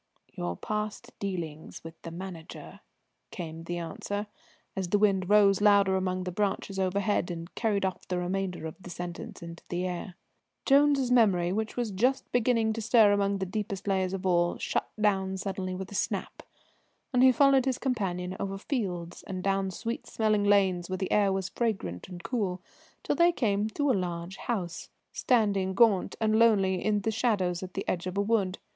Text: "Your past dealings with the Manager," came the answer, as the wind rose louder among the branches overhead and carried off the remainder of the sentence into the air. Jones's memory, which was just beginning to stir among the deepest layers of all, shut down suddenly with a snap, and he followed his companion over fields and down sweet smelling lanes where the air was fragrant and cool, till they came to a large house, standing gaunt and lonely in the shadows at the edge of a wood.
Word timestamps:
"Your 0.33 0.57
past 0.57 1.13
dealings 1.19 1.83
with 1.83 1.93
the 2.01 2.09
Manager," 2.09 2.79
came 3.29 3.65
the 3.65 3.77
answer, 3.77 4.25
as 4.75 4.89
the 4.89 4.97
wind 4.97 5.29
rose 5.29 5.61
louder 5.61 5.95
among 5.95 6.23
the 6.23 6.31
branches 6.31 6.79
overhead 6.79 7.29
and 7.29 7.53
carried 7.53 7.85
off 7.85 8.07
the 8.07 8.17
remainder 8.17 8.65
of 8.65 8.73
the 8.81 8.89
sentence 8.89 9.43
into 9.43 9.63
the 9.69 9.85
air. 9.85 10.15
Jones's 10.65 11.11
memory, 11.11 11.53
which 11.53 11.77
was 11.77 11.91
just 11.91 12.23
beginning 12.31 12.73
to 12.73 12.81
stir 12.81 13.11
among 13.11 13.37
the 13.37 13.45
deepest 13.45 13.87
layers 13.87 14.11
of 14.13 14.25
all, 14.25 14.57
shut 14.57 14.89
down 14.99 15.37
suddenly 15.37 15.75
with 15.75 15.91
a 15.91 15.93
snap, 15.93 16.41
and 17.13 17.21
he 17.21 17.31
followed 17.31 17.65
his 17.65 17.77
companion 17.77 18.35
over 18.39 18.57
fields 18.57 19.21
and 19.27 19.43
down 19.43 19.69
sweet 19.69 20.07
smelling 20.07 20.43
lanes 20.45 20.89
where 20.89 20.97
the 20.97 21.11
air 21.11 21.31
was 21.31 21.49
fragrant 21.49 22.07
and 22.09 22.23
cool, 22.23 22.59
till 23.03 23.15
they 23.15 23.31
came 23.31 23.69
to 23.69 23.91
a 23.91 23.93
large 23.93 24.37
house, 24.37 24.89
standing 25.11 25.75
gaunt 25.75 26.15
and 26.19 26.39
lonely 26.39 26.83
in 26.83 27.01
the 27.01 27.11
shadows 27.11 27.61
at 27.61 27.75
the 27.75 27.87
edge 27.87 28.07
of 28.07 28.17
a 28.17 28.21
wood. 28.21 28.57